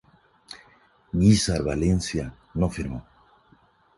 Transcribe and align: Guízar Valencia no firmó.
Guízar 1.13 1.61
Valencia 1.63 2.25
no 2.59 2.67
firmó. 2.75 2.99